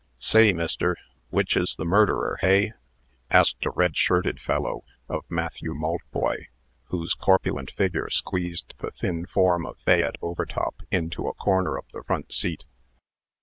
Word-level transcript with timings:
"Say, 0.17 0.51
Mister, 0.51 0.97
wich 1.29 1.55
is 1.55 1.75
the 1.75 1.85
murderer, 1.85 2.39
hey?" 2.41 2.73
asked 3.29 3.63
a 3.67 3.69
red 3.69 3.95
shirted 3.95 4.41
fellow 4.41 4.83
of 5.07 5.25
Matthew 5.29 5.75
Maltboy, 5.75 6.47
whose 6.85 7.13
corpulent 7.13 7.69
figure 7.69 8.09
squeezed 8.09 8.73
the 8.79 8.89
thin 8.89 9.27
form 9.27 9.63
of 9.63 9.77
Fayette 9.85 10.15
Overtop 10.19 10.81
into 10.89 11.27
a 11.27 11.35
corner 11.35 11.77
of 11.77 11.85
the 11.93 12.01
front 12.01 12.33
seat. 12.33 12.65